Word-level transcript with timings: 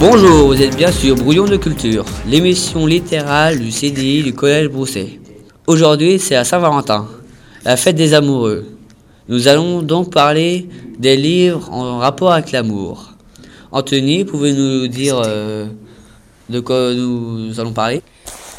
Bonjour, 0.00 0.46
vous 0.46 0.62
êtes 0.62 0.76
bien 0.76 0.92
sur 0.92 1.16
Brouillon 1.16 1.46
de 1.46 1.56
Culture, 1.56 2.04
l'émission 2.24 2.86
littérale 2.86 3.58
du 3.58 3.72
CDI 3.72 4.22
du 4.22 4.32
Collège 4.32 4.68
Brousset. 4.68 5.18
Aujourd'hui, 5.66 6.20
c'est 6.20 6.36
à 6.36 6.44
Saint-Valentin, 6.44 7.08
la 7.64 7.76
fête 7.76 7.96
des 7.96 8.14
amoureux. 8.14 8.64
Nous 9.28 9.48
allons 9.48 9.82
donc 9.82 10.12
parler 10.12 10.68
des 11.00 11.16
livres 11.16 11.68
en 11.72 11.98
rapport 11.98 12.32
avec 12.32 12.52
l'amour. 12.52 13.14
Anthony, 13.72 14.24
pouvez-vous 14.24 14.56
nous 14.56 14.86
dire 14.86 15.20
euh, 15.26 15.66
de 16.48 16.60
quoi 16.60 16.94
nous 16.94 17.58
allons 17.58 17.72
parler? 17.72 18.00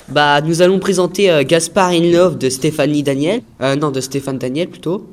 Bah, 0.09 0.41
nous 0.41 0.62
allons 0.62 0.79
présenter 0.79 1.31
euh, 1.31 1.43
Gaspard 1.43 1.91
in 1.91 2.12
Love 2.12 2.37
de 2.37 2.49
Stéphanie 2.49 3.01
Daniel. 3.01 3.43
Euh, 3.62 3.77
non, 3.77 3.91
de 3.91 4.01
Stéphane 4.01 4.40
Daniel 4.40 4.67
plutôt. 4.67 5.07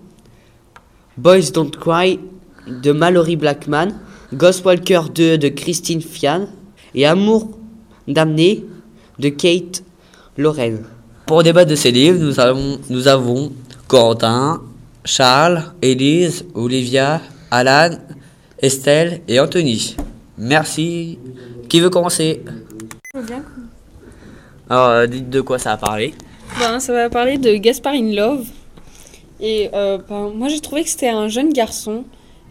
Boys 1.16 1.52
Don't 1.54 1.70
Cry 1.70 2.18
de 2.66 2.90
Mallory 2.90 3.36
Blackman. 3.36 3.90
Ghostwalker 4.32 5.02
2 5.14 5.38
de 5.38 5.48
Christine 5.48 6.00
Fian. 6.00 6.46
Et 6.94 7.06
Amour 7.06 7.50
damné 8.08 8.64
de 9.18 9.28
Kate 9.28 9.82
Lorraine. 10.36 10.84
Pour 11.26 11.42
débattre 11.42 11.70
de 11.70 11.74
ces 11.74 11.90
livres, 11.90 12.18
nous, 12.18 12.40
avons, 12.40 12.78
nous 12.88 13.08
avons 13.08 13.52
Corentin, 13.88 14.62
Charles, 15.04 15.62
Élise, 15.82 16.44
Olivia, 16.54 17.20
Alan, 17.50 17.98
Estelle 18.58 19.20
et 19.28 19.38
Anthony. 19.40 19.96
Merci. 20.38 21.18
Qui 21.68 21.80
veut 21.80 21.90
commencer? 21.90 22.42
Bien. 23.14 23.42
Alors, 24.68 24.88
euh, 24.88 25.06
dites 25.06 25.30
de 25.30 25.40
quoi 25.40 25.58
ça 25.58 25.70
va 25.70 25.76
parler 25.76 26.14
Ben, 26.58 26.80
ça 26.80 26.92
va 26.92 27.08
parler 27.10 27.38
de 27.38 27.54
Gaspard 27.56 27.94
in 27.94 28.14
Love. 28.14 28.46
Et 29.40 29.70
euh, 29.74 29.98
ben, 30.08 30.30
moi, 30.34 30.48
j'ai 30.48 30.60
trouvé 30.60 30.82
que 30.84 30.88
c'était 30.90 31.08
un 31.08 31.28
jeune 31.28 31.52
garçon 31.52 32.04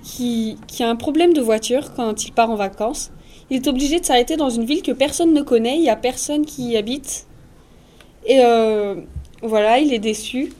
qui, 0.06 0.58
a 0.80 0.88
un 0.88 0.95
problème 0.95 1.34
de 1.34 1.42
voiture 1.42 1.94
quand 1.95 2.25
il 2.25 2.31
part 2.31 2.52
en 2.52 2.56
vacances. 2.56 3.11
Il 3.50 3.58
est 3.58 3.67
obligé 3.67 4.00
de 4.00 4.06
s'arrêter 4.06 4.38
dans 4.38 4.50
une 4.50 4.64
ville 4.64 4.81
que 4.81 4.92
personne 4.92 5.34
ne 5.34 5.42
connaît, 5.42 5.75
il 5.75 5.81
n'y 5.81 5.89
a 5.89 5.95
personne 5.95 6.45
qui 6.45 6.70
y 6.70 6.78
habite. 6.78 7.25
Et 8.25 8.39
euh, 8.44 8.95
voilà, 9.42 9.80
il 9.80 9.94
est 9.94 10.00
déçu. 10.00 10.53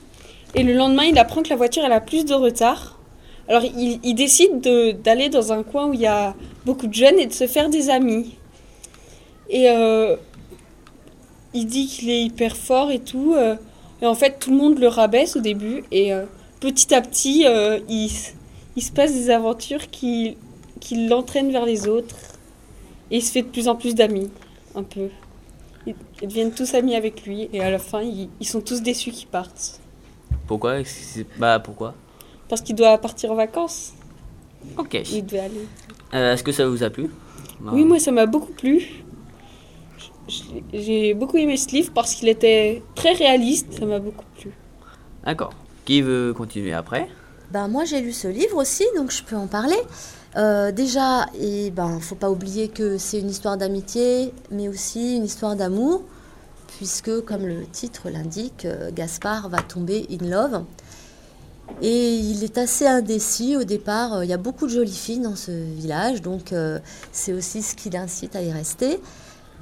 Et 0.54 0.62
le 0.62 0.72
lendemain, 0.72 1.04
il 1.04 1.18
apprend 1.18 1.42
que 1.42 1.48
la 1.48 1.56
voiture 1.56 1.84
elle 1.84 1.92
a 1.92 2.00
plus 2.00 2.24
de 2.24 2.34
retard. 2.34 2.98
Alors, 3.48 3.62
il, 3.64 4.14
décide 4.14 4.60
de- 4.60 4.90
d'aller 4.90 5.28
dans 5.28 5.52
un 5.52 5.62
coin 5.62 5.86
où 5.86 5.94
il 5.94 6.00
y 6.00 6.06
a 6.06 6.34
beaucoup 6.64 6.88
de 6.88 6.94
jeunes 6.94 7.18
et 7.20 7.26
de 7.26 7.32
se 7.32 7.46
faire 7.46 7.68
des 7.68 7.90
amis. 7.90 8.34
Et 9.48 9.70
euh, 9.70 10.16
il 11.54 11.66
dit 11.66 11.86
qu'il 11.86 12.10
est 12.10 12.22
hyper 12.22 12.56
fort 12.56 12.90
et 12.90 12.98
tout. 12.98 13.34
euh, 13.36 13.54
et 14.02 14.06
en 14.06 14.16
fait, 14.16 14.40
tout 14.40 14.50
le 14.50 14.56
monde 14.56 14.78
le 14.80 14.88
rabaisse 14.88 15.36
au 15.36 15.40
début. 15.40 15.84
Et 15.92 16.10
petit 16.60 16.92
à 16.92 17.00
petit, 17.00 17.46
il, 17.88 18.10
il 18.76 18.82
se 18.82 18.92
passe 18.92 19.12
des 19.12 19.30
aventures 19.30 19.90
qui, 19.90 20.36
qui 20.80 21.08
l'entraînent 21.08 21.50
vers 21.50 21.66
les 21.66 21.88
autres. 21.88 22.16
Et 23.10 23.18
il 23.18 23.22
se 23.22 23.32
fait 23.32 23.42
de 23.42 23.48
plus 23.48 23.68
en 23.68 23.76
plus 23.76 23.94
d'amis, 23.94 24.30
un 24.74 24.82
peu. 24.82 25.08
Ils, 25.86 25.94
ils 26.20 26.28
deviennent 26.28 26.52
tous 26.52 26.74
amis 26.74 26.94
avec 26.94 27.24
lui. 27.24 27.48
Et 27.52 27.60
à 27.60 27.70
la 27.70 27.78
fin, 27.78 28.02
ils, 28.02 28.28
ils 28.40 28.46
sont 28.46 28.60
tous 28.60 28.82
déçus 28.82 29.12
qu'ils 29.12 29.28
partent. 29.28 29.80
Pourquoi? 30.46 30.78
Bah 31.38 31.60
pourquoi? 31.60 31.94
Parce 32.48 32.62
qu'il 32.62 32.76
doit 32.76 32.98
partir 32.98 33.32
en 33.32 33.34
vacances. 33.34 33.92
Ok. 34.76 35.00
Il 35.12 35.24
devait 35.24 35.40
aller. 35.40 35.66
Euh, 36.14 36.34
Est-ce 36.34 36.42
que 36.42 36.52
ça 36.52 36.66
vous 36.68 36.82
a 36.82 36.90
plu? 36.90 37.10
Oui, 37.72 37.84
moi, 37.84 37.98
ça 37.98 38.10
m'a 38.10 38.26
beaucoup 38.26 38.52
plu. 38.52 39.04
J'ai 40.72 41.14
beaucoup 41.14 41.36
aimé 41.36 41.56
ce 41.56 41.70
livre 41.70 41.92
parce 41.94 42.14
qu'il 42.14 42.28
était 42.28 42.82
très 42.94 43.12
réaliste. 43.12 43.72
Ça 43.78 43.86
m'a 43.86 44.00
beaucoup 44.00 44.24
plu. 44.38 44.50
D'accord. 45.24 45.52
Qui 45.84 46.02
veut 46.02 46.34
continuer 46.36 46.72
après? 46.72 47.08
Ben, 47.52 47.68
moi, 47.68 47.84
j'ai 47.84 48.00
lu 48.00 48.12
ce 48.12 48.26
livre 48.26 48.56
aussi, 48.56 48.84
donc 48.96 49.12
je 49.12 49.22
peux 49.22 49.36
en 49.36 49.46
parler. 49.46 49.78
Euh, 50.36 50.72
déjà, 50.72 51.26
et 51.40 51.70
ben, 51.70 52.00
faut 52.00 52.16
pas 52.16 52.30
oublier 52.30 52.68
que 52.68 52.98
c'est 52.98 53.20
une 53.20 53.30
histoire 53.30 53.56
d'amitié, 53.56 54.32
mais 54.50 54.68
aussi 54.68 55.16
une 55.16 55.24
histoire 55.24 55.54
d'amour, 55.54 56.02
puisque, 56.76 57.20
comme 57.24 57.46
le 57.46 57.64
titre 57.66 58.10
l'indique, 58.10 58.64
euh, 58.64 58.90
Gaspard 58.92 59.48
va 59.48 59.62
tomber 59.62 60.06
in 60.10 60.28
love. 60.28 60.64
Et 61.82 62.16
il 62.16 62.44
est 62.44 62.58
assez 62.58 62.86
indécis 62.86 63.56
au 63.56 63.64
départ. 63.64 64.24
Il 64.24 64.30
y 64.30 64.32
a 64.32 64.38
beaucoup 64.38 64.66
de 64.66 64.72
jolies 64.72 64.92
filles 64.92 65.20
dans 65.20 65.36
ce 65.36 65.50
village, 65.50 66.22
donc 66.22 66.52
euh, 66.52 66.78
c'est 67.12 67.32
aussi 67.32 67.62
ce 67.62 67.74
qui 67.74 67.90
l'incite 67.90 68.36
à 68.36 68.42
y 68.42 68.52
rester. 68.52 69.00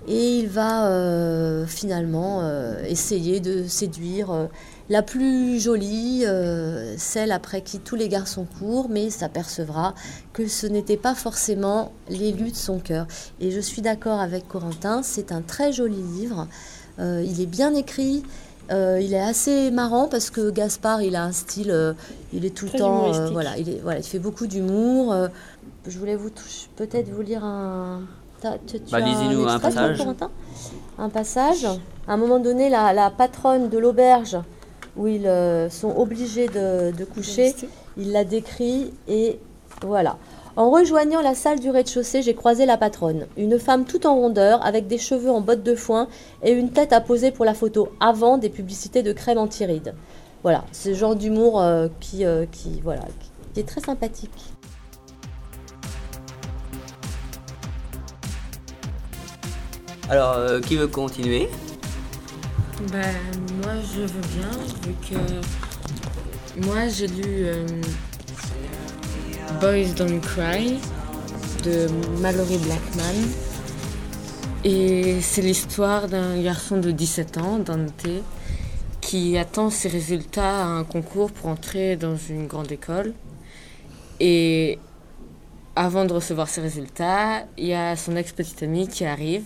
Et 0.06 0.39
il 0.39 0.49
va 0.49 1.65
finalement 1.66 2.47
essayer 2.87 3.41
de 3.41 3.66
séduire 3.66 4.51
la 4.91 5.03
plus 5.03 5.59
jolie, 5.61 6.25
euh, 6.27 6.95
celle 6.99 7.33
après 7.33 7.62
qui 7.62 7.78
tous 7.81 7.97
les 7.97 8.09
garçons 8.09 8.47
courent, 8.59 8.89
mais 8.91 9.09
s'apercevra 9.11 9.95
que 10.33 10.47
ce 10.47 10.67
n'était 10.67 10.97
pas 10.99 11.15
forcément 11.15 11.93
l'élu 12.11 12.50
de 12.50 12.56
son 12.56 12.78
cœur. 12.78 13.06
Et 13.41 13.50
je 13.50 13.61
suis 13.61 13.81
d'accord 13.83 14.21
avec 14.21 14.47
Corentin, 14.47 15.03
c'est 15.03 15.33
un 15.33 15.41
très 15.41 15.72
joli 15.72 16.03
livre. 16.19 16.47
Euh, 16.99 17.25
il 17.27 17.41
est 17.41 17.47
bien 17.47 17.75
écrit. 17.75 18.22
euh, 18.71 18.99
il 19.03 19.12
est 19.12 19.21
assez 19.21 19.71
marrant 19.71 20.06
parce 20.09 20.31
que 20.31 20.50
Gaspard, 20.50 21.03
il 21.03 21.16
a 21.16 21.25
un 21.25 21.33
style, 21.33 21.71
euh, 21.71 21.93
il 22.33 22.45
est 22.47 22.55
tout 22.55 22.66
le 22.72 22.78
temps, 22.78 23.12
euh, 23.12 23.28
voilà, 23.31 23.59
il 23.59 23.69
est, 23.69 23.81
voilà, 23.83 23.99
il 24.01 24.05
fait 24.05 24.19
beaucoup 24.19 24.47
d'humour. 24.47 25.12
euh. 25.12 25.28
je 25.87 25.99
voulais 25.99 26.16
vous 26.16 26.31
toucher- 26.31 26.69
peut-être 26.77 27.11
vous 27.11 27.21
lire 27.22 27.45
un. 27.45 28.01
t'as- 28.41 28.56
tu- 28.66 28.81
tu 28.81 28.91
Bah, 28.91 28.99
un 29.05 29.45
toi, 29.45 29.59
passage. 29.61 30.03
Un 30.99 31.09
passage? 31.11 31.66
À 32.06 32.12
un 32.15 32.16
moment 32.16 32.39
donné, 32.39 32.71
la, 32.71 32.93
la 32.95 33.11
patronne 33.11 33.69
de 33.69 33.77
l'auberge 33.78 34.39
où 34.97 35.06
ils 35.06 35.27
euh, 35.27 35.69
sont 35.71 35.97
obligés 35.97 36.49
de, 36.49 36.91
de 36.91 37.05
coucher, 37.05 37.55
il 37.97 38.12
la 38.12 38.25
décrit 38.25 38.93
et 39.09 39.38
voilà. 39.82 40.16
En 40.56 40.71
rejoignant 40.71 41.21
la 41.21 41.34
salle 41.34 41.59
du 41.59 41.69
rez-de-chaussée, 41.69 42.22
j'ai 42.22 42.34
croisé 42.34 42.65
la 42.65 42.77
patronne, 42.77 43.27
une 43.37 43.59
femme 43.59 43.84
toute 43.84 44.06
en 44.06 44.15
rondeur, 44.15 44.65
avec 44.65 44.87
des 44.87 44.99
cheveux 44.99 45.31
en 45.31 45.41
bottes 45.41 45.65
de 45.65 45.75
foin 45.75 46.06
et 46.44 46.53
une 46.53 46.71
tête 46.71 46.93
à 46.93 47.00
poser 47.00 47.33
pour 47.33 47.44
la 47.44 47.54
photo 47.54 47.88
avant 47.99 48.38
des 48.38 48.50
publicités 48.50 49.03
de 49.03 49.12
crème 49.12 49.38
anti-rides. 49.38 49.94
Voilà, 50.44 50.65
ce 50.71 50.94
genre 50.94 51.16
d'humour 51.16 51.60
euh, 51.60 51.88
qui, 51.99 52.25
euh, 52.25 52.47
qui, 52.53 52.81
voilà, 52.83 53.03
qui 53.53 53.60
est 53.60 53.65
très 53.65 53.81
sympathique. 53.81 54.31
Alors, 60.09 60.34
euh, 60.34 60.60
qui 60.60 60.77
veut 60.77 60.87
continuer? 60.87 61.49
Ben, 62.80 63.14
moi 63.62 63.74
je 63.94 64.00
veux 64.00 64.20
bien, 64.36 64.50
vu 64.82 64.94
que 65.08 66.66
moi 66.66 66.88
j'ai 66.88 67.06
lu 67.06 67.22
euh, 67.46 67.66
Boys 69.60 69.94
Don't 69.96 70.20
Cry 70.20 70.80
de 71.64 71.86
Mallory 72.20 72.58
Blackman. 72.58 73.14
Et 74.64 75.20
c'est 75.20 75.42
l'histoire 75.42 76.08
d'un 76.08 76.42
garçon 76.42 76.78
de 76.78 76.90
17 76.90 77.38
ans, 77.38 77.58
Dante, 77.60 78.08
qui 79.00 79.38
attend 79.38 79.70
ses 79.70 79.88
résultats 79.88 80.64
à 80.64 80.66
un 80.66 80.82
concours 80.82 81.30
pour 81.30 81.50
entrer 81.50 81.94
dans 81.94 82.16
une 82.16 82.48
grande 82.48 82.72
école. 82.72 83.14
Et 84.18 84.80
avant 85.76 86.06
de 86.06 86.12
recevoir 86.12 86.48
ses 86.48 86.60
résultats, 86.60 87.44
il 87.56 87.66
y 87.66 87.74
a 87.74 87.94
son 87.94 88.16
ex-petite 88.16 88.64
amie 88.64 88.88
qui 88.88 89.04
arrive 89.04 89.44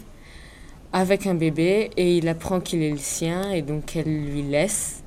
avec 0.92 1.26
un 1.26 1.34
bébé 1.34 1.90
et 1.96 2.16
il 2.16 2.28
apprend 2.28 2.60
qu'il 2.60 2.82
est 2.82 2.90
le 2.90 2.98
sien 2.98 3.50
et 3.50 3.62
donc 3.62 3.96
elle 3.96 4.24
lui 4.32 4.42
laisse. 4.42 5.02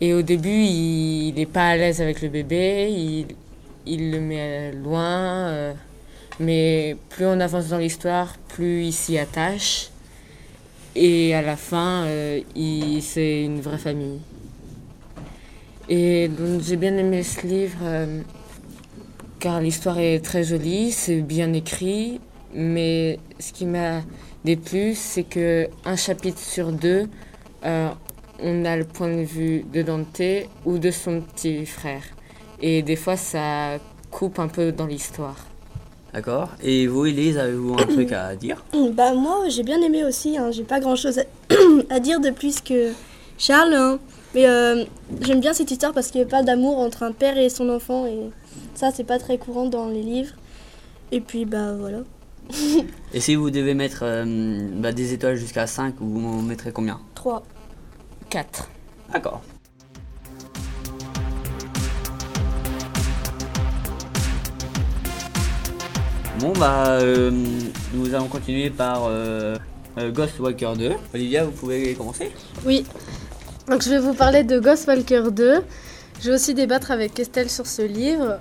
Et 0.00 0.12
au 0.12 0.22
début, 0.22 0.62
il 0.62 1.34
n'est 1.34 1.46
pas 1.46 1.70
à 1.70 1.76
l'aise 1.76 2.00
avec 2.02 2.20
le 2.20 2.28
bébé, 2.28 2.90
il, 2.90 3.26
il 3.86 4.10
le 4.10 4.20
met 4.20 4.72
loin, 4.72 5.48
euh, 5.48 5.72
mais 6.38 6.96
plus 7.08 7.26
on 7.26 7.40
avance 7.40 7.68
dans 7.68 7.78
l'histoire, 7.78 8.36
plus 8.48 8.84
il 8.84 8.92
s'y 8.92 9.18
attache. 9.18 9.88
Et 10.94 11.34
à 11.34 11.42
la 11.42 11.56
fin, 11.56 12.04
euh, 12.04 12.40
c'est 13.00 13.44
une 13.44 13.60
vraie 13.60 13.78
famille. 13.78 14.20
Et 15.88 16.28
donc 16.28 16.62
j'ai 16.62 16.76
bien 16.76 16.96
aimé 16.96 17.22
ce 17.22 17.46
livre 17.46 17.78
euh, 17.82 18.20
car 19.38 19.60
l'histoire 19.60 19.98
est 19.98 20.18
très 20.24 20.42
jolie, 20.42 20.90
c'est 20.90 21.20
bien 21.20 21.52
écrit, 21.52 22.20
mais 22.54 23.18
ce 23.38 23.52
qui 23.52 23.66
m'a 23.66 24.02
déplu, 24.46 24.94
c'est 24.94 25.24
que 25.24 25.68
un 25.84 25.96
chapitre 25.96 26.38
sur 26.38 26.70
deux, 26.72 27.08
euh, 27.64 27.88
on 28.40 28.64
a 28.64 28.76
le 28.76 28.84
point 28.84 29.08
de 29.08 29.22
vue 29.22 29.64
de 29.72 29.82
Dante 29.82 30.48
ou 30.64 30.78
de 30.78 30.90
son 30.90 31.20
petit 31.20 31.66
frère. 31.66 32.04
Et 32.62 32.82
des 32.82 32.96
fois, 32.96 33.16
ça 33.16 33.78
coupe 34.10 34.38
un 34.38 34.48
peu 34.48 34.70
dans 34.70 34.86
l'histoire. 34.86 35.36
D'accord. 36.14 36.50
Et 36.62 36.86
vous, 36.86 37.06
Elise, 37.06 37.36
avez-vous 37.36 37.74
un 37.74 37.86
truc 37.86 38.12
à 38.12 38.34
dire? 38.36 38.64
Bah 38.92 39.12
moi 39.12 39.48
j'ai 39.48 39.64
bien 39.64 39.82
aimé 39.82 40.04
aussi, 40.04 40.38
hein. 40.38 40.50
j'ai 40.50 40.62
pas 40.62 40.80
grand 40.80 40.96
chose 40.96 41.18
à, 41.18 41.24
à 41.90 42.00
dire 42.00 42.20
de 42.20 42.30
plus 42.30 42.60
que 42.60 42.92
Charles, 43.36 43.74
hein. 43.74 43.98
mais 44.34 44.46
euh, 44.46 44.84
j'aime 45.20 45.40
bien 45.40 45.52
cette 45.52 45.70
histoire 45.70 45.92
parce 45.92 46.10
qu'il 46.10 46.24
parle 46.26 46.46
d'amour 46.46 46.78
entre 46.78 47.02
un 47.02 47.12
père 47.12 47.36
et 47.36 47.50
son 47.50 47.68
enfant 47.68 48.06
et 48.06 48.30
ça 48.74 48.92
c'est 48.94 49.04
pas 49.04 49.18
très 49.18 49.36
courant 49.36 49.66
dans 49.66 49.88
les 49.88 50.02
livres. 50.02 50.34
Et 51.12 51.20
puis 51.20 51.44
bah 51.44 51.74
voilà. 51.78 51.98
Et 53.12 53.20
si 53.20 53.34
vous 53.34 53.50
devez 53.50 53.74
mettre 53.74 54.00
euh, 54.02 54.68
bah, 54.74 54.92
des 54.92 55.12
étoiles 55.12 55.36
jusqu'à 55.36 55.66
5, 55.66 55.94
vous 55.98 56.26
en 56.26 56.42
mettrez 56.42 56.72
combien? 56.72 57.00
3. 57.14 57.42
4. 58.30 58.68
D'accord. 59.12 59.42
Bon 66.40 66.52
bah 66.52 66.98
euh, 67.00 67.30
nous 67.94 68.14
allons 68.14 68.28
continuer 68.28 68.68
par 68.68 69.04
euh, 69.06 69.56
euh, 69.96 70.12
Ghost 70.12 70.38
Walker 70.38 70.72
2. 70.76 70.92
Olivia, 71.14 71.44
vous 71.44 71.50
pouvez 71.50 71.94
commencer? 71.94 72.30
Oui. 72.66 72.84
Donc 73.68 73.82
je 73.82 73.88
vais 73.88 73.98
vous 73.98 74.12
parler 74.12 74.44
de 74.44 74.60
Ghostwalker 74.60 75.30
2. 75.32 75.62
Je 76.20 76.28
vais 76.28 76.34
aussi 76.34 76.52
débattre 76.52 76.90
avec 76.90 77.18
Estelle 77.18 77.48
sur 77.48 77.66
ce 77.66 77.82
livre. 77.82 78.38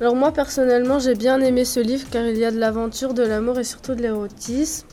Alors 0.00 0.14
moi 0.14 0.30
personnellement 0.30 0.98
j'ai 0.98 1.14
bien 1.14 1.40
aimé 1.40 1.64
ce 1.64 1.80
livre 1.80 2.06
car 2.10 2.24
il 2.26 2.36
y 2.36 2.44
a 2.44 2.50
de 2.50 2.58
l'aventure, 2.58 3.14
de 3.14 3.22
l'amour 3.22 3.58
et 3.58 3.64
surtout 3.64 3.94
de 3.94 4.02
l'érotisme. 4.02 4.86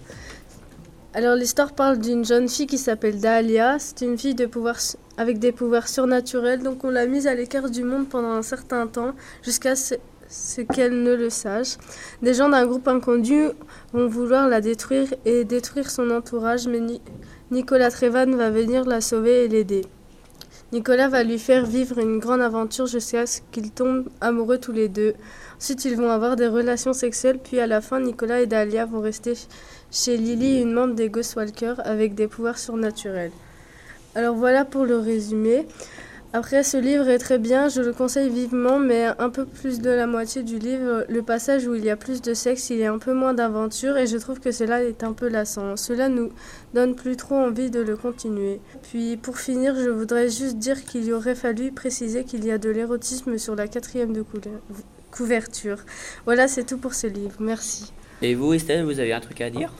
Alors 1.13 1.35
l'histoire 1.35 1.73
parle 1.73 1.99
d'une 1.99 2.23
jeune 2.25 2.47
fille 2.47 2.67
qui 2.67 2.77
s'appelle 2.77 3.19
Dahlia. 3.19 3.77
C'est 3.79 4.01
une 4.05 4.17
fille 4.17 4.33
de 4.33 4.45
pouvoir, 4.45 4.77
avec 5.17 5.39
des 5.39 5.51
pouvoirs 5.51 5.87
surnaturels. 5.89 6.63
Donc 6.63 6.83
on 6.85 6.89
l'a 6.89 7.05
mise 7.05 7.27
à 7.27 7.35
l'écart 7.35 7.69
du 7.69 7.83
monde 7.83 8.07
pendant 8.07 8.31
un 8.31 8.41
certain 8.41 8.87
temps 8.87 9.13
jusqu'à 9.43 9.75
ce, 9.75 9.95
qu'elle 10.73 11.03
ne 11.03 11.13
le 11.13 11.29
sache. 11.29 11.75
Des 12.21 12.33
gens 12.33 12.49
d'un 12.49 12.65
groupe 12.65 12.87
inconnu 12.87 13.49
vont 13.91 14.07
vouloir 14.07 14.47
la 14.47 14.61
détruire 14.61 15.13
et 15.25 15.43
détruire 15.43 15.91
son 15.91 16.09
entourage 16.11 16.65
mais 16.67 16.79
Ni- 16.79 17.01
Nicolas 17.51 17.91
Trevan 17.91 18.33
va 18.35 18.49
venir 18.49 18.85
la 18.85 19.01
sauver 19.01 19.43
et 19.43 19.47
l'aider. 19.49 19.81
Nicolas 20.73 21.07
va 21.07 21.23
lui 21.23 21.37
faire 21.37 21.67
vivre 21.67 21.99
une 21.99 22.17
grande 22.17 22.41
aventure 22.41 22.87
jusqu'à 22.87 23.27
ce 23.27 23.41
qu'ils 23.51 23.69
tombent 23.69 24.09
amoureux 24.21 24.57
tous 24.57 24.71
les 24.71 24.89
deux. 24.89 25.13
Ensuite, 25.57 25.85
ils 25.85 25.95
vont 25.95 26.09
avoir 26.09 26.35
des 26.35 26.47
relations 26.47 26.93
sexuelles, 26.93 27.37
puis 27.37 27.59
à 27.59 27.67
la 27.67 27.79
fin, 27.79 27.99
Nicolas 27.99 28.41
et 28.41 28.47
Dahlia 28.47 28.85
vont 28.85 28.99
rester 28.99 29.35
ch- 29.35 29.47
chez 29.91 30.17
Lily, 30.17 30.61
une 30.61 30.73
membre 30.73 30.95
des 30.95 31.09
Ghostwalkers, 31.09 31.79
avec 31.85 32.15
des 32.15 32.27
pouvoirs 32.27 32.57
surnaturels. 32.57 33.31
Alors 34.15 34.35
voilà 34.35 34.65
pour 34.65 34.85
le 34.85 34.97
résumé. 34.97 35.67
Après, 36.35 36.63
ce 36.63 36.77
livre 36.77 37.09
est 37.09 37.19
très 37.19 37.37
bien, 37.37 37.69
je 37.69 37.79
le 37.79 37.93
conseille 37.93 38.27
vivement, 38.27 38.79
mais 38.79 39.05
un 39.19 39.29
peu 39.29 39.45
plus 39.45 39.79
de 39.79 39.91
la 39.91 40.07
moitié 40.07 40.41
du 40.41 40.57
livre, 40.57 41.05
le 41.07 41.21
passage 41.21 41.67
où 41.67 41.75
il 41.75 41.85
y 41.85 41.91
a 41.91 41.95
plus 41.95 42.23
de 42.23 42.33
sexe, 42.33 42.71
il 42.71 42.77
y 42.77 42.85
a 42.85 42.91
un 42.91 42.97
peu 42.97 43.13
moins 43.13 43.35
d'aventure, 43.35 43.97
et 43.97 44.07
je 44.07 44.17
trouve 44.17 44.39
que 44.39 44.51
cela 44.51 44.83
est 44.83 45.03
un 45.03 45.13
peu 45.13 45.27
lassant. 45.27 45.77
Cela 45.77 46.09
nous 46.09 46.31
donne 46.73 46.95
plus 46.95 47.17
trop 47.17 47.35
envie 47.35 47.69
de 47.69 47.81
le 47.81 47.95
continuer. 47.95 48.59
Puis 48.81 49.15
pour 49.15 49.37
finir, 49.37 49.75
je 49.75 49.91
voudrais 49.91 50.27
juste 50.27 50.57
dire 50.57 50.83
qu'il 50.83 51.05
y 51.05 51.13
aurait 51.13 51.35
fallu 51.35 51.71
préciser 51.71 52.23
qu'il 52.23 52.43
y 52.45 52.51
a 52.51 52.57
de 52.57 52.71
l'érotisme 52.71 53.37
sur 53.37 53.55
la 53.55 53.67
quatrième 53.67 54.11
de 54.11 54.25
couverture. 55.11 55.77
Voilà, 56.25 56.47
c'est 56.47 56.63
tout 56.63 56.79
pour 56.79 56.95
ce 56.95 57.05
livre. 57.05 57.35
Merci. 57.39 57.93
Et 58.23 58.33
vous 58.33 58.53
Estelle, 58.53 58.85
vous 58.85 58.99
avez 58.99 59.13
un 59.13 59.19
truc 59.19 59.39
à 59.39 59.51
dire? 59.51 59.71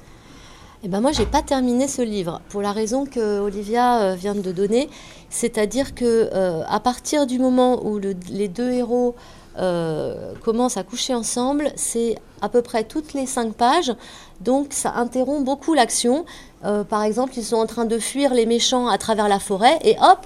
Eh 0.86 0.90
ben 0.90 1.00
moi, 1.00 1.14
j'ai 1.14 1.26
pas 1.26 1.42
terminé 1.42 1.88
ce 1.88 2.02
livre 2.02 2.42
pour 2.50 2.62
la 2.62 2.74
raison 2.74 3.06
que 3.06 3.40
Olivia 3.40 4.02
euh, 4.02 4.16
vient 4.16 4.36
de 4.36 4.52
donner, 4.52 4.90
c'est-à-dire 5.30 5.96
que 5.96 6.30
euh, 6.34 6.62
à 6.68 6.82
partir 6.82 7.26
du 7.26 7.40
moment 7.40 7.86
où 7.86 8.00
le- 8.00 8.16
les 8.30 8.50
deux 8.50 8.70
héros 8.72 9.16
euh, 9.58 10.34
commencent 10.44 10.76
à 10.76 10.84
coucher 10.84 11.14
ensemble, 11.14 11.72
c'est 11.78 12.18
à 12.42 12.50
peu 12.50 12.62
près 12.62 12.84
toutes 12.84 13.14
les 13.14 13.26
cinq 13.26 13.54
pages, 13.54 13.94
donc 14.42 14.68
ça 14.74 14.92
interrompt 14.96 15.46
beaucoup 15.46 15.74
l'action. 15.74 16.26
Euh, 16.66 16.84
par 16.84 17.04
exemple, 17.04 17.32
ils 17.38 17.46
sont 17.46 17.56
en 17.56 17.66
train 17.66 17.86
de 17.86 17.98
fuir 17.98 18.34
les 18.34 18.46
méchants 18.46 18.88
à 18.90 18.98
travers 18.98 19.30
la 19.30 19.40
forêt 19.40 19.80
et 19.86 19.96
hop, 20.02 20.20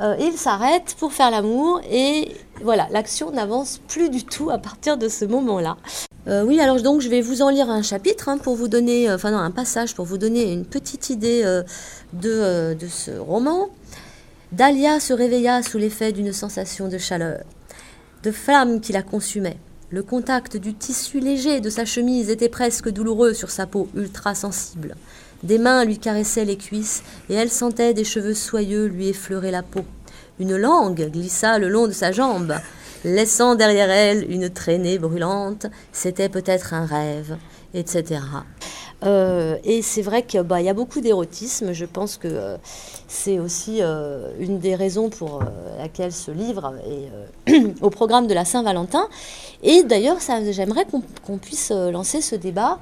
euh, 0.00 0.16
ils 0.18 0.38
s'arrêtent 0.38 0.96
pour 0.98 1.12
faire 1.12 1.30
l'amour 1.30 1.82
et 1.90 2.34
voilà, 2.62 2.86
l'action 2.90 3.32
n'avance 3.32 3.80
plus 3.86 4.08
du 4.08 4.24
tout 4.24 4.48
à 4.48 4.56
partir 4.56 4.96
de 4.96 5.10
ce 5.10 5.26
moment-là. 5.26 5.76
Euh, 6.28 6.44
oui, 6.44 6.60
alors 6.60 6.80
donc 6.82 7.00
je 7.00 7.08
vais 7.08 7.22
vous 7.22 7.40
en 7.40 7.48
lire 7.48 7.70
un 7.70 7.82
chapitre 7.82 8.28
hein, 8.28 8.36
pour 8.36 8.54
vous 8.54 8.68
donner, 8.68 9.08
euh, 9.08 9.14
enfin 9.14 9.34
un 9.34 9.50
passage 9.50 9.94
pour 9.94 10.04
vous 10.04 10.18
donner 10.18 10.52
une 10.52 10.66
petite 10.66 11.08
idée 11.08 11.42
euh, 11.44 11.62
de, 12.12 12.74
de 12.74 12.86
ce 12.88 13.12
roman. 13.12 13.70
Dahlia 14.52 15.00
se 15.00 15.14
réveilla 15.14 15.62
sous 15.62 15.78
l'effet 15.78 16.12
d'une 16.12 16.32
sensation 16.32 16.88
de 16.88 16.98
chaleur, 16.98 17.40
de 18.22 18.30
flamme 18.30 18.80
qui 18.80 18.92
la 18.92 19.02
consumait. 19.02 19.56
Le 19.88 20.02
contact 20.02 20.56
du 20.56 20.74
tissu 20.74 21.20
léger 21.20 21.60
de 21.60 21.70
sa 21.70 21.84
chemise 21.84 22.28
était 22.28 22.48
presque 22.48 22.90
douloureux 22.90 23.32
sur 23.32 23.50
sa 23.50 23.66
peau 23.66 23.88
ultra 23.96 24.34
sensible. 24.34 24.96
Des 25.42 25.58
mains 25.58 25.84
lui 25.84 25.98
caressaient 25.98 26.44
les 26.44 26.58
cuisses 26.58 27.02
et 27.30 27.34
elle 27.34 27.50
sentait 27.50 27.94
des 27.94 28.04
cheveux 28.04 28.34
soyeux 28.34 28.86
lui 28.86 29.08
effleurer 29.08 29.50
la 29.50 29.62
peau. 29.62 29.84
Une 30.38 30.56
langue 30.56 31.10
glissa 31.10 31.58
le 31.58 31.68
long 31.68 31.86
de 31.86 31.92
sa 31.92 32.12
jambe, 32.12 32.54
laissant 33.04 33.54
derrière 33.54 33.90
elle 33.90 34.30
une 34.30 34.50
traînée 34.50 34.98
brûlante. 34.98 35.66
C'était 35.92 36.28
peut-être 36.28 36.74
un 36.74 36.86
rêve, 36.86 37.36
etc. 37.74 38.20
Euh, 39.02 39.56
et 39.64 39.80
c'est 39.82 40.02
vrai 40.02 40.22
qu'il 40.24 40.42
bah, 40.42 40.60
y 40.60 40.68
a 40.68 40.74
beaucoup 40.74 41.00
d'érotisme. 41.00 41.72
Je 41.72 41.84
pense 41.86 42.16
que 42.16 42.28
euh, 42.28 42.56
c'est 43.08 43.38
aussi 43.38 43.78
euh, 43.80 44.30
une 44.38 44.58
des 44.58 44.74
raisons 44.74 45.08
pour 45.08 45.42
laquelle 45.78 46.12
ce 46.12 46.30
livre 46.30 46.74
est 47.46 47.52
au 47.80 47.90
programme 47.90 48.26
de 48.26 48.34
la 48.34 48.44
Saint-Valentin. 48.44 49.08
Et 49.62 49.82
d'ailleurs, 49.82 50.18
j'aimerais 50.50 50.86
qu'on 51.24 51.38
puisse 51.38 51.70
lancer 51.70 52.20
ce 52.20 52.34
débat. 52.34 52.78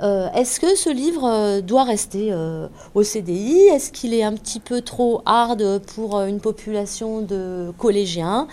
Euh, 0.00 0.28
Est-ce 0.32 0.60
que 0.60 0.76
ce 0.76 0.90
livre 0.90 1.24
euh, 1.24 1.60
doit 1.60 1.84
rester 1.84 2.28
euh, 2.32 2.68
au 2.94 3.02
CDI 3.02 3.58
Est-ce 3.74 3.90
qu'il 3.90 4.14
est 4.14 4.22
un 4.22 4.34
petit 4.34 4.60
peu 4.60 4.80
trop 4.80 5.22
hard 5.26 5.80
pour 5.94 6.16
euh, 6.16 6.26
une 6.26 6.40
population 6.40 7.20
de 7.20 7.72
collégiens? 7.78 8.46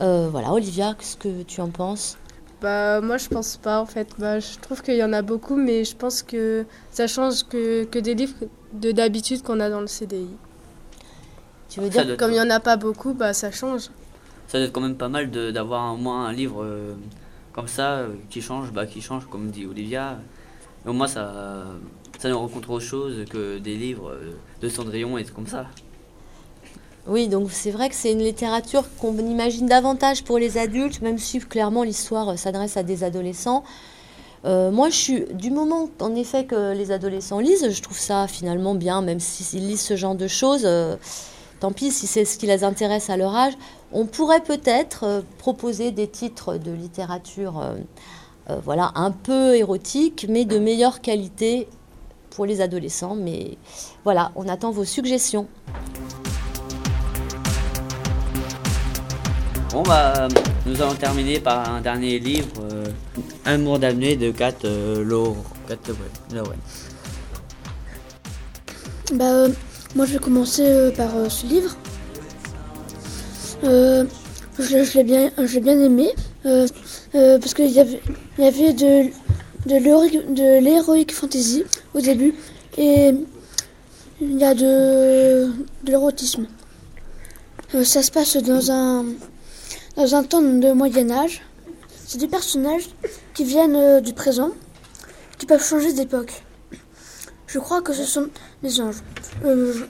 Euh, 0.00 0.28
Voilà, 0.30 0.52
Olivia, 0.52 0.94
qu'est-ce 0.98 1.16
que 1.16 1.42
tu 1.42 1.60
en 1.60 1.68
penses? 1.68 2.16
Bah 2.62 3.02
moi 3.02 3.18
je 3.18 3.28
pense 3.28 3.58
pas 3.58 3.82
en 3.82 3.86
fait. 3.86 4.08
Bah, 4.18 4.40
je 4.40 4.58
trouve 4.62 4.80
qu'il 4.82 4.96
y 4.96 5.04
en 5.04 5.12
a 5.12 5.20
beaucoup, 5.20 5.56
mais 5.56 5.84
je 5.84 5.94
pense 5.94 6.22
que 6.22 6.64
ça 6.90 7.06
change 7.06 7.44
que, 7.44 7.84
que 7.84 7.98
des 7.98 8.14
livres 8.14 8.34
de 8.72 8.92
d'habitude 8.92 9.42
qu'on 9.42 9.60
a 9.60 9.68
dans 9.68 9.82
le 9.82 9.86
CDI. 9.86 10.28
Tu 11.68 11.80
veux 11.80 11.90
Ça 11.90 12.02
dire? 12.04 12.16
Comme 12.16 12.32
il 12.32 12.36
y 12.36 12.40
en 12.40 12.48
a 12.48 12.60
pas 12.60 12.76
beaucoup, 12.78 13.12
bah 13.12 13.34
ça 13.34 13.50
change. 13.50 13.90
Ça 14.48 14.58
doit 14.58 14.66
être 14.68 14.72
quand 14.72 14.80
même 14.80 14.96
pas 14.96 15.08
mal 15.10 15.30
de- 15.30 15.50
d'avoir 15.50 15.92
au 15.92 15.96
moins 15.98 16.26
un 16.26 16.32
livre 16.32 16.62
euh, 16.64 16.94
comme 17.52 17.68
ça 17.68 17.96
euh, 17.98 18.08
qui 18.30 18.40
change, 18.40 18.72
bah, 18.72 18.86
qui 18.86 19.02
change 19.02 19.26
comme 19.26 19.50
dit 19.50 19.66
Olivia. 19.66 20.18
Et 20.86 20.88
au 20.88 20.92
moins 20.92 21.08
ça, 21.08 21.64
ça 22.18 22.28
nous 22.28 22.38
rencontre 22.38 22.70
autre 22.70 22.84
chose 22.84 23.24
que 23.28 23.58
des 23.58 23.76
livres 23.76 24.16
de 24.60 24.68
Cendrillon 24.68 25.18
et 25.18 25.24
comme 25.24 25.46
ça. 25.46 25.66
Oui, 27.08 27.28
donc 27.28 27.52
c'est 27.52 27.70
vrai 27.70 27.88
que 27.88 27.94
c'est 27.94 28.12
une 28.12 28.22
littérature 28.22 28.84
qu'on 28.98 29.16
imagine 29.16 29.66
davantage 29.66 30.24
pour 30.24 30.38
les 30.38 30.58
adultes, 30.58 31.02
même 31.02 31.18
si 31.18 31.38
clairement 31.38 31.84
l'histoire 31.84 32.36
s'adresse 32.36 32.76
à 32.76 32.82
des 32.82 33.04
adolescents. 33.04 33.62
Euh, 34.44 34.70
moi, 34.70 34.90
je 34.90 34.96
suis 34.96 35.24
du 35.32 35.50
moment, 35.50 35.88
en 36.00 36.14
effet, 36.14 36.46
que 36.46 36.72
les 36.72 36.90
adolescents 36.90 37.38
lisent, 37.38 37.70
je 37.70 37.82
trouve 37.82 37.98
ça 37.98 38.26
finalement 38.26 38.74
bien, 38.74 39.02
même 39.02 39.20
s'ils 39.20 39.66
lisent 39.66 39.82
ce 39.82 39.96
genre 39.96 40.16
de 40.16 40.26
choses. 40.26 40.62
euh, 40.64 40.96
tant 41.60 41.72
pis 41.72 41.90
si 41.90 42.06
c'est 42.06 42.24
ce 42.24 42.38
qui 42.38 42.46
les 42.46 42.64
intéresse 42.64 43.08
à 43.08 43.16
leur 43.16 43.34
âge. 43.34 43.54
On 43.92 44.04
pourrait 44.06 44.42
peut-être 44.42 45.04
euh, 45.04 45.20
proposer 45.38 45.90
des 45.90 46.08
titres 46.08 46.58
de 46.58 46.72
littérature, 46.72 47.62
euh, 48.50 48.56
voilà, 48.64 48.92
un 48.94 49.10
peu 49.10 49.56
érotique, 49.56 50.26
mais 50.28 50.44
de 50.44 50.58
meilleure 50.58 51.00
qualité 51.00 51.68
pour 52.30 52.46
les 52.46 52.60
adolescents. 52.60 53.14
Mais 53.16 53.56
voilà, 54.04 54.32
on 54.36 54.48
attend 54.48 54.70
vos 54.70 54.84
suggestions. 54.84 55.46
Bon 59.72 59.82
bah 59.82 60.28
nous 60.64 60.80
allons 60.80 60.94
terminer 60.94 61.38
par 61.38 61.68
un 61.70 61.80
dernier 61.82 62.18
livre, 62.18 62.48
euh, 62.72 62.86
Amour 63.44 63.78
d'amener 63.78 64.16
de 64.16 64.30
Kat 64.30 64.54
euh, 64.64 65.04
Laure- 65.04 65.36
Kat. 65.68 65.76
Bah, 69.12 69.24
euh, 69.24 69.48
moi 69.94 70.06
je 70.06 70.14
vais 70.14 70.18
commencer 70.18 70.62
euh, 70.66 70.90
par 70.92 71.14
euh, 71.14 71.28
ce 71.28 71.46
livre. 71.46 71.76
Je 74.58 74.96
l'ai- 74.96 75.04
bien, 75.04 75.30
l'ai 75.38 75.60
bien 75.60 75.78
aimé 75.80 76.14
euh, 76.46 76.66
euh, 77.14 77.38
parce 77.38 77.52
qu'il 77.52 77.70
y 77.70 77.78
avait, 77.80 78.00
y 78.38 78.44
avait 78.46 78.72
de, 78.72 79.10
l'héroïque- 79.66 81.12
fantasy 81.12 81.64
au 81.94 82.00
début 82.00 82.34
et 82.78 83.10
il 84.20 84.38
y 84.38 84.44
a 84.44 84.54
de, 84.54 85.50
l'érotisme. 85.84 86.46
Euh, 87.74 87.84
ça 87.84 88.02
se 88.02 88.10
passe 88.10 88.36
dans 88.38 88.70
un, 88.70 89.04
dans 89.96 90.14
un 90.14 90.22
temps 90.22 90.40
de 90.40 90.72
Moyen 90.72 91.10
Âge. 91.10 91.42
C'est 92.06 92.18
des 92.18 92.28
personnages 92.28 92.88
qui 93.34 93.44
viennent 93.44 94.00
du 94.00 94.14
présent, 94.14 94.50
qui 95.38 95.44
peuvent 95.44 95.64
changer 95.64 95.92
d'époque. 95.92 96.42
Je 97.46 97.58
crois 97.58 97.82
que 97.82 97.92
ce 97.92 98.04
sont 98.04 98.28
des 98.62 98.80
anges. 98.80 99.02
Je, 99.44 99.84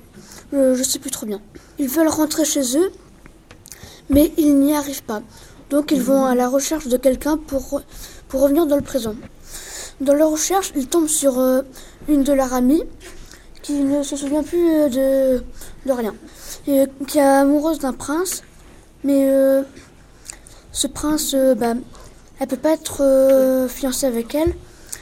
je 0.53 0.83
sais 0.83 0.99
plus 0.99 1.11
trop 1.11 1.27
bien. 1.27 1.41
Ils 1.79 1.89
veulent 1.89 2.09
rentrer 2.09 2.45
chez 2.45 2.77
eux, 2.79 2.91
mais 4.11 4.33
ils 4.37 4.59
n'y 4.59 4.75
arrivent 4.75 5.03
pas. 5.03 5.23
Donc 5.71 5.91
ils 5.91 6.03
vont 6.03 6.25
à 6.25 6.35
la 6.35 6.49
recherche 6.49 6.87
de 6.87 6.97
quelqu'un 6.97 7.37
pour, 7.37 7.83
pour 8.29 8.41
revenir 8.41 8.67
dans 8.67 8.77
le 8.77 8.83
présent. 8.83 9.15
Dans 10.01 10.15
leur 10.15 10.31
recherche, 10.31 10.73
ils 10.77 10.89
tombent 10.89 11.09
sur 11.09 11.39
euh, 11.39 11.63
une 12.07 12.23
de 12.23 12.33
leurs 12.35 12.53
amies 12.53 12.85
qui 13.63 13.73
ne 13.81 14.03
se 14.03 14.15
souvient 14.17 14.43
plus 14.43 14.71
euh, 14.71 14.89
de, 14.89 15.45
de 15.87 15.93
rien. 15.93 16.15
Et 16.67 16.83
euh, 16.83 16.87
qui 17.07 17.19
est 17.19 17.23
amoureuse 17.23 17.79
d'un 17.79 17.95
prince, 17.95 18.43
mais 19.05 19.31
ce 20.73 20.87
prince, 20.87 21.35
bah, 21.57 21.75
elle 22.41 22.49
peut 22.49 22.57
pas 22.57 22.73
être 22.73 23.67
fiancée 23.69 24.07
avec 24.07 24.35
elle, 24.35 24.53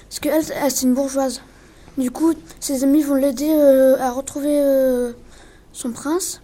parce 0.09 0.21
qu'elle, 0.21 0.45
elle, 0.63 0.71
c'est 0.71 0.83
une 0.83 0.95
bourgeoise. 0.95 1.41
Du 1.97 2.11
coup, 2.11 2.35
ses 2.61 2.85
amis 2.85 3.03
vont 3.03 3.15
l'aider 3.15 3.51
à 3.99 4.11
retrouver 4.11 4.63
son 5.73 5.91
prince. 5.91 6.43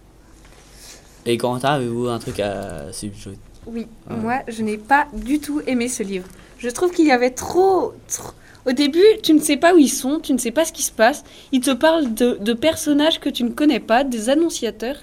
Et 1.25 1.37
Corentin, 1.37 1.69
avez-vous 1.73 2.07
un 2.07 2.19
truc 2.19 2.39
à 2.39 2.91
subjuguer? 2.91 3.37
Oui, 3.67 3.87
Ouais. 4.09 4.15
moi 4.17 4.39
je 4.47 4.63
n'ai 4.63 4.77
pas 4.77 5.07
du 5.13 5.39
tout 5.39 5.61
aimé 5.67 5.87
ce 5.87 6.01
livre. 6.03 6.27
Je 6.57 6.69
trouve 6.69 6.91
qu'il 6.91 7.05
y 7.05 7.11
avait 7.11 7.29
trop, 7.31 7.93
trop- 8.07 8.33
Au 8.67 8.71
début, 8.73 9.03
tu 9.23 9.33
ne 9.33 9.39
sais 9.39 9.57
pas 9.57 9.73
où 9.73 9.77
ils 9.79 9.89
sont, 9.89 10.19
tu 10.19 10.33
ne 10.33 10.37
sais 10.37 10.51
pas 10.51 10.65
ce 10.65 10.71
qui 10.73 10.83
se 10.83 10.91
passe. 10.91 11.23
Ils 11.51 11.61
te 11.61 11.71
parlent 11.71 12.13
de, 12.13 12.37
de 12.39 12.53
personnages 12.53 13.19
que 13.19 13.29
tu 13.29 13.43
ne 13.43 13.49
connais 13.49 13.79
pas, 13.79 14.03
des 14.03 14.29
annonciateurs. 14.29 14.97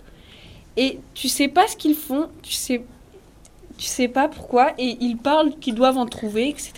Et 0.76 1.00
tu 1.14 1.28
sais 1.28 1.48
pas 1.48 1.66
ce 1.66 1.76
qu'ils 1.76 1.96
font, 1.96 2.28
tu 2.42 2.52
sais, 2.52 2.84
tu 3.76 3.86
sais 3.86 4.06
pas 4.06 4.28
pourquoi. 4.28 4.72
Et 4.78 4.96
ils 5.00 5.16
parlent 5.16 5.50
qu'ils 5.60 5.74
doivent 5.74 5.98
en 5.98 6.06
trouver, 6.06 6.48
etc. 6.48 6.72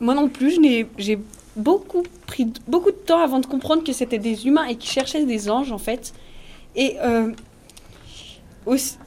Moi 0.00 0.14
non 0.14 0.28
plus, 0.28 0.58
j'ai 0.98 1.18
beaucoup 1.54 2.02
pris 2.26 2.48
beaucoup 2.66 2.90
de 2.90 2.96
temps 2.96 3.20
avant 3.20 3.38
de 3.38 3.46
comprendre 3.46 3.84
que 3.84 3.92
c'était 3.92 4.18
des 4.18 4.46
humains 4.48 4.64
et 4.66 4.74
qu'ils 4.74 4.90
cherchaient 4.90 5.24
des 5.24 5.48
anges, 5.48 5.70
en 5.70 5.78
fait. 5.78 6.12
Et 6.74 6.96
euh, 7.00 7.30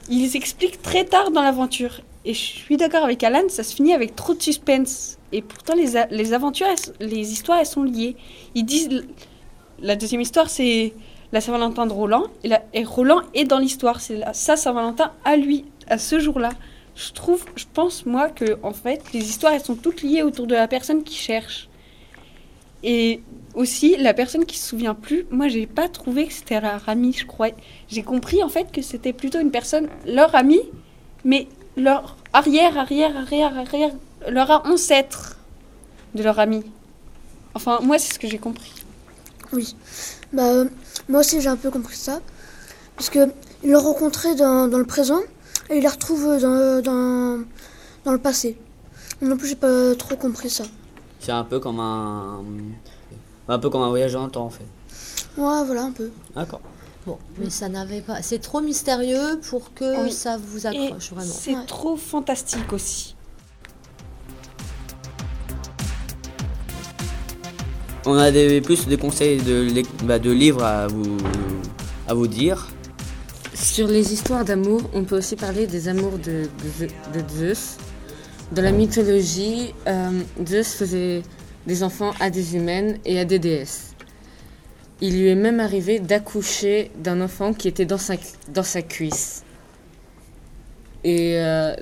ils 0.08 0.36
expliquent 0.36 0.82
très 0.82 1.04
tard 1.04 1.30
dans 1.30 1.42
l'aventure. 1.42 2.00
Et 2.24 2.34
je 2.34 2.38
suis 2.40 2.76
d'accord 2.76 3.04
avec 3.04 3.22
Alan, 3.24 3.48
ça 3.48 3.62
se 3.62 3.74
finit 3.74 3.94
avec 3.94 4.14
trop 4.14 4.34
de 4.34 4.42
suspense. 4.42 5.18
Et 5.32 5.40
pourtant, 5.40 5.74
les, 5.74 5.92
les 6.10 6.32
aventures, 6.34 6.66
les 7.00 7.32
histoires, 7.32 7.58
elles 7.58 7.66
sont 7.66 7.82
liées. 7.82 8.16
Ils 8.54 8.64
disent. 8.64 9.04
La 9.82 9.96
deuxième 9.96 10.20
histoire, 10.20 10.50
c'est 10.50 10.92
la 11.32 11.40
Saint-Valentin 11.40 11.86
de 11.86 11.92
Roland. 11.94 12.24
Et, 12.44 12.50
et 12.74 12.84
Roland 12.84 13.22
est 13.32 13.44
dans 13.44 13.58
l'histoire. 13.58 14.02
C'est 14.02 14.20
sa 14.34 14.56
Saint-Valentin 14.56 15.12
à 15.24 15.36
lui, 15.36 15.64
à 15.88 15.96
ce 15.96 16.18
jour-là. 16.18 16.50
Je 16.94 17.12
trouve, 17.12 17.42
je 17.56 17.64
pense, 17.72 18.04
moi, 18.04 18.28
que, 18.28 18.58
en 18.62 18.74
fait, 18.74 19.02
les 19.14 19.20
histoires, 19.20 19.54
elles 19.54 19.64
sont 19.64 19.76
toutes 19.76 20.02
liées 20.02 20.22
autour 20.22 20.46
de 20.46 20.54
la 20.54 20.68
personne 20.68 21.02
qui 21.02 21.14
cherche. 21.14 21.69
Et 22.82 23.20
aussi, 23.54 23.96
la 23.96 24.14
personne 24.14 24.44
qui 24.44 24.58
se 24.58 24.68
souvient 24.68 24.94
plus, 24.94 25.26
moi, 25.30 25.48
j'ai 25.48 25.66
pas 25.66 25.88
trouvé 25.88 26.26
que 26.26 26.32
c'était 26.32 26.60
leur 26.60 26.88
ami, 26.88 27.12
je 27.12 27.26
crois. 27.26 27.48
J'ai 27.88 28.02
compris, 28.02 28.42
en 28.42 28.48
fait, 28.48 28.70
que 28.72 28.82
c'était 28.82 29.12
plutôt 29.12 29.38
une 29.40 29.50
personne, 29.50 29.88
leur 30.06 30.34
ami, 30.34 30.60
mais 31.24 31.46
leur 31.76 32.16
arrière, 32.32 32.78
arrière, 32.78 33.16
arrière, 33.16 33.58
arrière, 33.58 33.90
leur 34.28 34.66
ancêtre 34.66 35.36
de 36.14 36.22
leur 36.22 36.38
ami. 36.38 36.62
Enfin, 37.54 37.80
moi, 37.82 37.98
c'est 37.98 38.14
ce 38.14 38.18
que 38.18 38.28
j'ai 38.28 38.38
compris. 38.38 38.72
Oui. 39.52 39.74
Bah, 40.32 40.52
euh, 40.52 40.64
moi 41.08 41.20
aussi, 41.20 41.40
j'ai 41.40 41.48
un 41.48 41.56
peu 41.56 41.70
compris 41.70 41.96
ça. 41.96 42.20
Parce 42.96 43.10
que 43.10 43.30
il 43.62 43.70
l'a 43.70 43.78
rencontré 43.78 44.34
dans, 44.36 44.66
le 44.66 44.84
présent 44.84 45.20
et 45.68 45.78
il 45.78 45.82
la 45.82 45.90
retrouve 45.90 46.40
dans, 46.40 46.80
dans, 46.80 47.40
dans 48.04 48.12
le 48.12 48.18
passé. 48.18 48.56
Non 49.20 49.36
plus, 49.36 49.48
j'ai 49.48 49.56
pas 49.56 49.94
trop 49.96 50.16
compris 50.16 50.48
ça. 50.48 50.64
C'est 51.20 51.32
un 51.32 51.44
peu 51.44 51.60
comme 51.60 51.78
un. 51.80 52.42
Un 53.48 53.58
peu 53.58 53.68
comme 53.70 53.82
un 53.82 53.88
voyage 53.88 54.12
dans 54.14 54.24
le 54.24 54.30
temps 54.30 54.46
en 54.46 54.50
fait. 54.50 54.64
Ouais, 55.36 55.64
voilà, 55.64 55.84
un 55.84 55.92
peu. 55.92 56.10
D'accord. 56.34 56.60
Bon, 57.06 57.18
mais 57.38 57.50
ça 57.50 57.68
n'avait 57.68 58.00
pas. 58.00 58.22
C'est 58.22 58.38
trop 58.40 58.60
mystérieux 58.60 59.40
pour 59.48 59.72
que 59.74 60.04
Oui. 60.04 60.12
ça 60.12 60.36
vous 60.38 60.66
Et 60.66 60.68
accroche 60.88 61.12
vraiment. 61.12 61.32
c'est 61.32 61.54
Ouais. 61.56 61.66
trop 61.66 61.96
fantastique 61.96 62.72
aussi. 62.72 63.14
On 68.06 68.14
a 68.16 68.30
des, 68.30 68.60
plus 68.60 68.86
de 68.86 68.96
conseils 68.96 69.42
de, 69.42 69.68
bah, 70.04 70.18
de 70.18 70.30
livres 70.30 70.62
à 70.64 70.86
vous, 70.86 71.16
à 72.08 72.14
vous 72.14 72.26
dire. 72.26 72.68
Sur 73.54 73.88
les 73.88 74.12
histoires 74.12 74.44
d'amour, 74.44 74.80
on 74.94 75.04
peut 75.04 75.18
aussi 75.18 75.36
parler 75.36 75.66
des 75.66 75.88
amours 75.88 76.12
de, 76.18 76.48
de, 76.80 76.86
de 77.20 77.28
Zeus. 77.28 77.76
Dans 78.52 78.62
la 78.62 78.72
mythologie, 78.72 79.74
euh, 79.86 80.22
Zeus 80.44 80.74
faisait 80.74 81.22
des 81.68 81.84
enfants 81.84 82.10
à 82.18 82.30
des 82.30 82.56
humaines 82.56 82.98
et 83.04 83.20
à 83.20 83.24
des 83.24 83.38
déesses. 83.38 83.94
Il 85.00 85.20
lui 85.20 85.28
est 85.28 85.36
même 85.36 85.60
arrivé 85.60 86.00
d'accoucher 86.00 86.90
d'un 86.98 87.20
enfant 87.20 87.54
qui 87.54 87.68
était 87.68 87.84
dans 87.84 87.96
sa, 87.96 88.14
dans 88.48 88.64
sa 88.64 88.82
cuisse. 88.82 89.44
Et 91.04 91.38
euh, 91.38 91.76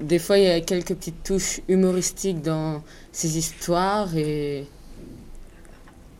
des 0.00 0.20
fois, 0.20 0.38
il 0.38 0.44
y 0.44 0.48
a 0.48 0.60
quelques 0.60 0.94
petites 0.94 1.24
touches 1.24 1.60
humoristiques 1.68 2.40
dans 2.40 2.84
ces 3.10 3.36
histoires. 3.36 4.16
Et, 4.16 4.66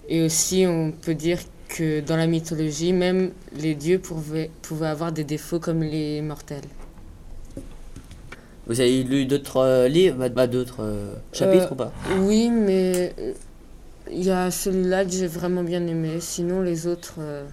et 0.08 0.22
aussi, 0.22 0.66
on 0.66 0.90
peut 0.90 1.14
dire 1.14 1.38
que 1.68 2.00
dans 2.00 2.16
la 2.16 2.26
mythologie, 2.26 2.92
même 2.92 3.30
les 3.56 3.76
dieux 3.76 4.00
pouvaient, 4.00 4.50
pouvaient 4.62 4.88
avoir 4.88 5.12
des 5.12 5.24
défauts 5.24 5.60
comme 5.60 5.84
les 5.84 6.20
mortels. 6.22 6.64
Vous 8.66 8.80
avez 8.80 9.02
lu 9.02 9.26
d'autres 9.26 9.56
euh, 9.58 9.88
livres, 9.88 10.16
bah, 10.18 10.28
bah, 10.28 10.46
d'autres 10.46 10.82
euh, 10.82 11.14
chapitres 11.32 11.66
Euh, 11.66 11.72
ou 11.72 11.74
pas? 11.74 11.92
Oui, 12.20 12.48
mais 12.48 13.12
il 14.10 14.22
y 14.22 14.30
a 14.30 14.50
celui-là 14.50 15.04
que 15.04 15.10
j'ai 15.10 15.26
vraiment 15.26 15.62
bien 15.64 15.84
aimé. 15.86 16.18
Sinon, 16.20 16.60
les 16.62 16.86
autres, 16.86 17.14
euh, 17.18 17.44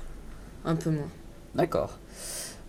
un 0.66 0.76
peu 0.76 0.92
moins. 0.92 1.10
D'accord. 1.56 1.98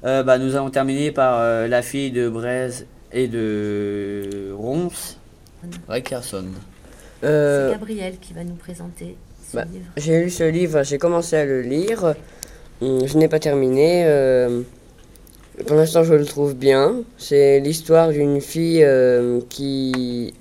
Euh, 0.05 0.23
bah, 0.23 0.39
nous 0.39 0.57
allons 0.57 0.71
terminer 0.71 1.13
par 1.13 1.39
euh, 1.39 1.69
La 1.69 1.83
fille 1.83 2.11
de 2.11 2.29
Braise 2.31 2.87
et 3.13 3.29
de 3.29 4.53
Ronce, 4.57 5.19
Rickerson. 5.89 6.47
C'est 7.23 7.69
Gabriel 7.73 8.15
qui 8.19 8.33
va 8.33 8.45
nous 8.45 8.55
présenter 8.55 9.17
ce 9.47 9.57
bah, 9.57 9.65
livre. 9.71 9.85
j'ai 9.99 10.23
lu 10.23 10.31
ce 10.31 10.45
livre, 10.45 10.83
j'ai 10.85 10.97
commencé 10.97 11.37
à 11.37 11.45
le 11.45 11.61
lire. 11.61 12.15
Hum, 12.81 13.07
Je 13.07 13.19
n'ai 13.19 13.29
pas 13.29 13.39
terminé. 13.39 14.05
Pour 15.67 15.77
l'instant, 15.77 16.05
je 16.05 16.15
le 16.15 16.25
trouve 16.25 16.55
bien. 16.55 17.03
C'est 17.19 17.61
l'histoire 17.61 18.11
d'une 18.11 18.41
fille 18.41 18.83
euh, 18.83 19.41
qui 19.49 20.35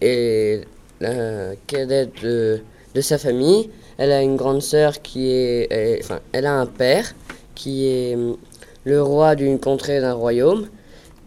est 0.00 0.64
la 1.00 1.54
cadette 1.66 2.22
de, 2.22 2.60
sa 3.00 3.18
famille. 3.18 3.70
Elle 3.98 4.12
a 4.12 4.22
une 4.22 4.36
grande 4.36 4.62
sœur 4.62 5.02
qui 5.02 5.30
est, 5.30 6.00
Enfin, 6.02 6.20
elle 6.32 6.46
a 6.46 6.54
un 6.54 6.66
père 6.66 7.14
qui 7.54 7.86
est 7.86 8.14
hum, 8.14 8.36
le 8.84 9.02
roi 9.02 9.34
d'une 9.34 9.58
contrée 9.58 10.00
d'un 10.00 10.14
royaume. 10.14 10.68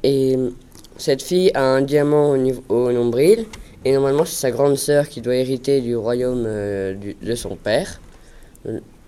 Et 0.04 0.36
hum, 0.36 0.54
cette 0.98 1.22
fille 1.22 1.52
a 1.54 1.64
un 1.64 1.82
diamant 1.82 2.36
au, 2.70 2.92
nombril. 2.92 3.46
Et 3.86 3.94
normalement, 3.94 4.26
c'est 4.26 4.36
sa 4.36 4.52
grande 4.52 4.78
sœur 4.78 5.10
qui 5.10 5.22
doit 5.22 5.36
hériter 5.36 5.82
du 5.82 5.96
royaume 5.96 6.46
euh, 6.48 6.96
de 7.22 7.36
son 7.36 7.56
père. 7.56 8.00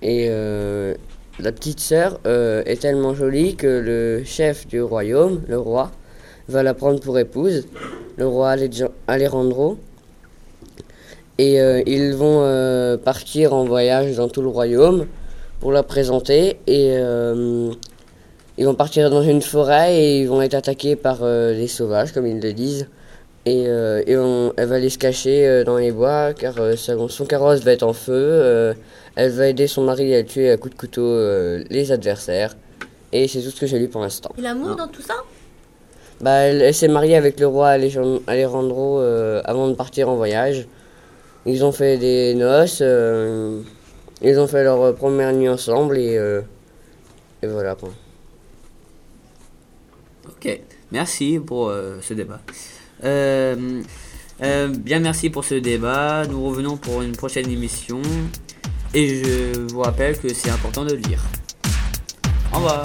Et 0.02 0.28
euh, 0.30 0.94
la 1.40 1.52
petite 1.52 1.80
sœur 1.80 2.20
euh, 2.26 2.64
est 2.66 2.82
tellement 2.82 3.14
jolie 3.14 3.56
que 3.56 3.68
le 3.68 4.24
chef 4.24 4.68
du 4.68 4.82
royaume, 4.82 5.42
le 5.48 5.58
roi, 5.58 5.92
va 6.48 6.64
la 6.64 6.74
prendre 6.74 7.00
pour 7.00 7.18
épouse, 7.20 7.68
le 8.18 8.28
roi 8.28 8.56
Alej- 8.56 8.90
Alejandro. 9.08 9.78
Et 11.38 11.60
euh, 11.60 11.82
ils 11.86 12.14
vont 12.14 12.42
euh, 12.44 12.98
partir 12.98 13.54
en 13.54 13.66
voyage 13.66 14.16
dans 14.16 14.30
tout 14.30 14.42
le 14.42 14.48
royaume 14.48 15.08
pour 15.60 15.72
la 15.72 15.84
présenter. 15.84 16.58
Et 16.68 16.96
ils 18.58 18.66
vont 18.66 18.76
partir 18.76 19.10
dans 19.10 19.22
une 19.24 19.42
forêt 19.42 19.98
et 19.98 20.22
ils 20.22 20.28
vont 20.30 20.42
être 20.42 20.54
attaqués 20.54 20.96
par 20.96 21.20
des 21.20 21.68
sauvages, 21.68 22.14
comme 22.14 22.26
ils 22.26 22.40
le 22.40 22.54
disent. 22.54 22.88
Et, 23.48 23.66
euh, 23.68 24.02
et 24.08 24.18
on- 24.18 24.54
elle 24.58 24.68
va 24.70 24.76
aller 24.76 24.90
se 24.90 24.98
cacher 24.98 25.48
euh, 25.48 25.64
dans 25.64 25.78
les 25.78 25.92
bois 25.92 26.34
car 26.34 26.56
euh, 26.60 26.76
son 26.76 27.26
carrosse 27.26 27.62
va 27.62 27.72
être 27.74 27.84
en 27.84 27.94
feu. 27.94 28.12
euh, 28.14 28.74
elle 29.16 29.32
va 29.32 29.48
aider 29.48 29.68
son 29.68 29.84
mari 29.84 30.14
à 30.16 30.24
tuer 30.24 30.50
à 30.52 30.58
coups 30.58 30.74
de 30.74 30.80
couteau 30.80 31.04
euh, 31.06 31.64
les 31.70 31.92
adversaires. 31.92 32.56
Et 33.12 33.28
c'est 33.28 33.42
tout 33.42 33.52
ce 33.52 33.60
que 33.62 33.68
j'ai 33.68 33.78
lu 33.80 33.88
pour 33.88 34.02
l'instant. 34.02 34.32
Et 34.38 34.42
l'amour 34.42 34.76
dans 34.76 34.88
tout 34.88 35.02
ça? 35.04 35.14
Bah, 36.22 36.32
elle, 36.40 36.62
elle 36.62 36.74
s'est 36.74 36.88
mariée 36.88 37.16
avec 37.16 37.40
le 37.40 37.46
roi 37.48 37.70
Alejan- 37.70 38.22
Alejandro 38.26 39.00
euh, 39.00 39.42
avant 39.46 39.68
de 39.70 39.74
partir 39.76 40.10
en 40.10 40.16
voyage. 40.16 40.68
Ils 41.46 41.64
ont 41.64 41.72
fait 41.72 41.98
des 41.98 42.34
noces. 42.34 42.80
euh, 42.82 43.62
ils 44.22 44.40
ont 44.40 44.48
fait 44.48 44.64
leur 44.64 44.82
euh, 44.82 44.94
première 44.94 45.32
nuit 45.34 45.50
ensemble 45.50 45.98
et, 46.00 46.18
euh, 46.18 46.42
et 47.44 47.48
voilà 47.48 47.76
quoi. 47.76 47.90
Ok, 50.28 50.60
merci 50.92 51.40
pour 51.40 51.70
euh, 51.70 51.98
ce 52.02 52.14
débat. 52.16 52.40
Euh, 53.04 53.82
euh, 54.42 54.68
bien 54.68 55.00
merci 55.00 55.30
pour 55.30 55.46
ce 55.46 55.56
débat. 55.56 56.26
Nous 56.28 56.44
revenons 56.46 56.78
pour 56.78 57.02
une 57.02 57.14
prochaine 57.14 57.50
émission. 57.50 58.02
Et 58.94 59.24
je 59.24 59.60
vous 59.60 59.82
rappelle 59.82 60.18
que 60.18 60.34
c'est 60.34 60.50
important 60.50 60.86
de 60.86 60.94
lire. 60.94 61.22
Au 62.54 62.58
revoir. 62.58 62.82